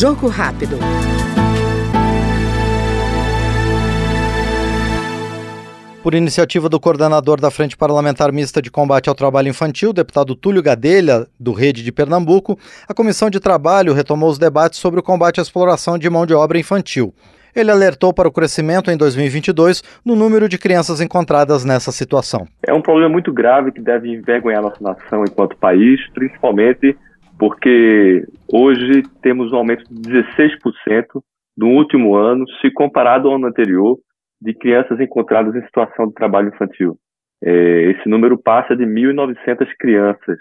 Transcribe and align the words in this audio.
Jogo 0.00 0.28
rápido. 0.28 0.78
Por 6.02 6.14
iniciativa 6.14 6.70
do 6.70 6.80
coordenador 6.80 7.38
da 7.38 7.50
Frente 7.50 7.76
Parlamentar 7.76 8.32
Mista 8.32 8.62
de 8.62 8.70
Combate 8.70 9.10
ao 9.10 9.14
Trabalho 9.14 9.48
Infantil, 9.48 9.92
deputado 9.92 10.34
Túlio 10.34 10.62
Gadelha, 10.62 11.26
do 11.38 11.52
Rede 11.52 11.84
de 11.84 11.92
Pernambuco, 11.92 12.58
a 12.88 12.94
Comissão 12.94 13.28
de 13.28 13.38
Trabalho 13.38 13.92
retomou 13.92 14.30
os 14.30 14.38
debates 14.38 14.78
sobre 14.78 15.00
o 15.00 15.02
combate 15.02 15.38
à 15.38 15.42
exploração 15.42 15.98
de 15.98 16.08
mão 16.08 16.24
de 16.24 16.32
obra 16.32 16.58
infantil. 16.58 17.12
Ele 17.54 17.70
alertou 17.70 18.14
para 18.14 18.26
o 18.26 18.32
crescimento 18.32 18.90
em 18.90 18.96
2022 18.96 19.82
no 20.02 20.16
número 20.16 20.48
de 20.48 20.56
crianças 20.56 21.02
encontradas 21.02 21.62
nessa 21.62 21.92
situação. 21.92 22.48
É 22.66 22.72
um 22.72 22.80
problema 22.80 23.10
muito 23.10 23.30
grave 23.34 23.70
que 23.70 23.82
deve 23.82 24.08
envergonhar 24.08 24.62
nossa 24.62 24.82
nação 24.82 25.24
enquanto 25.24 25.58
país, 25.58 26.00
principalmente 26.14 26.96
porque 27.40 28.26
hoje 28.52 29.02
temos 29.22 29.52
um 29.52 29.56
aumento 29.56 29.84
de 29.90 30.10
16% 30.10 31.22
no 31.56 31.68
último 31.68 32.14
ano, 32.14 32.44
se 32.60 32.70
comparado 32.70 33.28
ao 33.28 33.34
ano 33.34 33.46
anterior, 33.46 33.98
de 34.40 34.54
crianças 34.54 34.98
encontradas 34.98 35.54
em 35.54 35.64
situação 35.66 36.06
de 36.06 36.14
trabalho 36.14 36.48
infantil. 36.48 36.96
É, 37.42 37.90
esse 37.90 38.08
número 38.08 38.38
passa 38.38 38.74
de 38.76 38.84
1.900 38.84 39.66
crianças. 39.78 40.38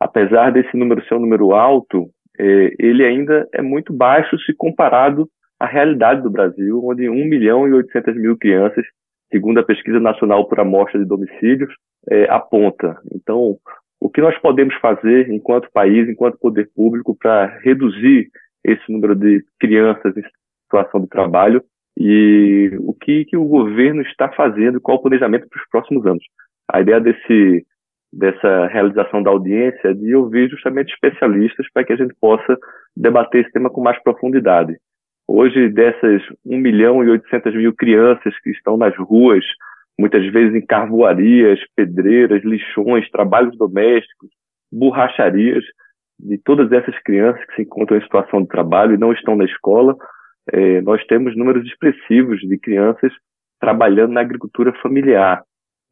Apesar 0.00 0.52
desse 0.52 0.76
número 0.76 1.04
ser 1.06 1.14
um 1.14 1.20
número 1.20 1.54
alto, 1.54 2.08
é, 2.38 2.74
ele 2.78 3.04
ainda 3.04 3.48
é 3.52 3.62
muito 3.62 3.92
baixo 3.92 4.38
se 4.40 4.54
comparado 4.54 5.28
à 5.58 5.66
realidade 5.66 6.22
do 6.22 6.30
Brasil, 6.30 6.80
onde 6.84 7.08
1 7.08 7.14
milhão 7.26 7.66
e 7.66 7.72
800 7.72 8.14
mil 8.16 8.36
crianças, 8.36 8.84
segundo 9.30 9.58
a 9.58 9.64
Pesquisa 9.64 9.98
Nacional 9.98 10.46
por 10.46 10.60
Amostra 10.60 10.98
de 10.98 11.06
Domicílios, 11.06 11.72
é, 12.10 12.30
aponta. 12.30 12.96
Então, 13.12 13.56
o 14.00 14.08
que 14.08 14.20
nós 14.20 14.36
podemos 14.38 14.74
fazer 14.76 15.28
enquanto 15.30 15.70
país, 15.72 16.08
enquanto 16.08 16.38
poder 16.38 16.68
público, 16.74 17.16
para 17.16 17.46
reduzir 17.60 18.28
esse 18.64 18.92
número 18.92 19.14
de 19.14 19.44
crianças 19.58 20.16
em 20.16 20.22
situação 20.64 21.00
de 21.00 21.08
trabalho 21.08 21.62
e 21.96 22.70
o 22.80 22.94
que, 22.94 23.24
que 23.24 23.36
o 23.36 23.44
governo 23.44 24.02
está 24.02 24.30
fazendo, 24.30 24.80
qual 24.80 24.98
o 24.98 25.02
planejamento 25.02 25.48
para 25.48 25.60
os 25.60 25.68
próximos 25.68 26.06
anos. 26.06 26.22
A 26.72 26.80
ideia 26.80 27.00
desse, 27.00 27.66
dessa 28.12 28.66
realização 28.66 29.22
da 29.22 29.30
audiência 29.30 29.88
é 29.88 29.94
de 29.94 30.14
ouvir 30.14 30.48
justamente 30.48 30.92
especialistas 30.92 31.66
para 31.72 31.84
que 31.84 31.92
a 31.92 31.96
gente 31.96 32.14
possa 32.20 32.56
debater 32.96 33.42
esse 33.42 33.52
tema 33.52 33.70
com 33.70 33.82
mais 33.82 34.00
profundidade. 34.02 34.76
Hoje, 35.26 35.68
dessas 35.70 36.22
1 36.46 36.56
milhão 36.56 37.02
e 37.04 37.10
800 37.10 37.54
mil 37.54 37.74
crianças 37.74 38.32
que 38.42 38.50
estão 38.50 38.76
nas 38.76 38.96
ruas, 38.96 39.44
muitas 39.98 40.24
vezes 40.32 40.54
em 40.54 40.64
carvoarias, 40.64 41.58
pedreiras, 41.74 42.42
lixões, 42.44 43.10
trabalhos 43.10 43.56
domésticos, 43.56 44.30
borracharias, 44.70 45.64
de 46.18 46.38
todas 46.38 46.70
essas 46.72 46.98
crianças 47.02 47.44
que 47.46 47.54
se 47.56 47.62
encontram 47.62 47.96
em 47.96 48.02
situação 48.02 48.42
de 48.42 48.48
trabalho 48.48 48.94
e 48.94 48.98
não 48.98 49.12
estão 49.12 49.36
na 49.36 49.44
escola, 49.44 49.96
é, 50.52 50.80
nós 50.80 51.04
temos 51.06 51.36
números 51.36 51.64
expressivos 51.66 52.40
de 52.40 52.58
crianças 52.58 53.12
trabalhando 53.60 54.12
na 54.12 54.20
agricultura 54.20 54.72
familiar. 54.80 55.42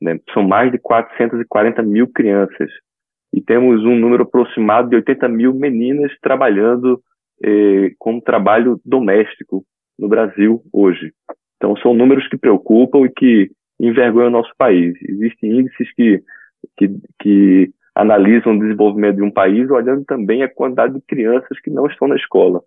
Né? 0.00 0.18
São 0.32 0.42
mais 0.42 0.72
de 0.72 0.78
440 0.78 1.82
mil 1.82 2.08
crianças. 2.08 2.70
E 3.32 3.40
temos 3.40 3.84
um 3.84 3.96
número 3.96 4.22
aproximado 4.22 4.88
de 4.88 4.96
80 4.96 5.28
mil 5.28 5.54
meninas 5.54 6.12
trabalhando 6.20 7.00
é, 7.42 7.90
com 7.98 8.20
trabalho 8.20 8.80
doméstico 8.84 9.64
no 9.98 10.08
Brasil 10.08 10.62
hoje. 10.72 11.12
Então, 11.56 11.76
são 11.78 11.94
números 11.94 12.26
que 12.28 12.36
preocupam 12.36 13.04
e 13.04 13.10
que 13.10 13.50
envergonham 13.78 14.28
o 14.28 14.32
nosso 14.32 14.52
país. 14.56 14.94
Existem 15.02 15.60
índices 15.60 15.92
que, 15.94 16.22
que, 16.76 16.90
que 17.20 17.70
analisam 17.94 18.54
o 18.54 18.60
desenvolvimento 18.60 19.16
de 19.16 19.22
um 19.22 19.30
país 19.30 19.70
olhando 19.70 20.04
também 20.04 20.42
a 20.42 20.48
quantidade 20.48 20.94
de 20.94 21.00
crianças 21.02 21.58
que 21.60 21.70
não 21.70 21.86
estão 21.86 22.08
na 22.08 22.16
escola. 22.16 22.62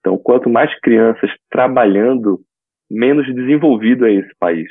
Então, 0.00 0.16
quanto 0.16 0.48
mais 0.48 0.72
crianças 0.80 1.30
trabalhando, 1.50 2.40
menos 2.90 3.26
desenvolvido 3.34 4.06
é 4.06 4.14
esse 4.14 4.34
país. 4.38 4.70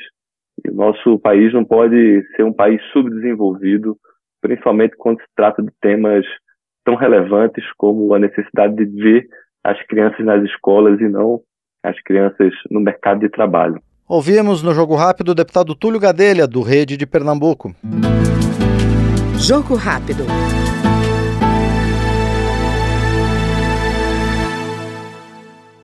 E 0.64 0.70
o 0.70 0.74
nosso 0.74 1.18
país 1.18 1.52
não 1.52 1.64
pode 1.64 2.22
ser 2.34 2.42
um 2.42 2.52
país 2.52 2.82
subdesenvolvido, 2.92 3.96
principalmente 4.40 4.96
quando 4.96 5.20
se 5.20 5.26
trata 5.34 5.62
de 5.62 5.70
temas 5.80 6.26
tão 6.84 6.94
relevantes 6.94 7.64
como 7.76 8.12
a 8.14 8.18
necessidade 8.18 8.74
de 8.74 8.84
ver 8.86 9.28
as 9.62 9.80
crianças 9.86 10.24
nas 10.24 10.42
escolas 10.44 11.00
e 11.00 11.08
não 11.08 11.40
as 11.82 12.00
crianças 12.02 12.52
no 12.70 12.80
mercado 12.80 13.20
de 13.20 13.28
trabalho. 13.28 13.80
Ouvimos 14.10 14.60
no 14.60 14.74
Jogo 14.74 14.96
Rápido 14.96 15.28
o 15.28 15.34
deputado 15.36 15.72
Túlio 15.72 16.00
Gadelha, 16.00 16.44
do 16.44 16.62
Rede 16.62 16.96
de 16.96 17.06
Pernambuco. 17.06 17.72
Jogo 19.38 19.76
Rápido. 19.76 20.24